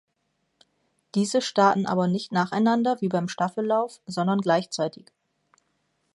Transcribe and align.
Diese 1.13 1.43
starten 1.43 1.85
aber 1.85 2.07
nicht 2.07 2.31
nacheinander 2.31 2.99
wie 3.01 3.07
beim 3.07 3.27
Staffellauf, 3.27 4.01
sondern 4.07 4.41
gleichzeitig. 4.41 5.05